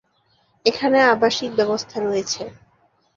এখানে 0.65 0.97
আবাসিক 1.13 1.51
ব্যবস্থা 1.59 1.97
রয়েছে। 1.99 2.41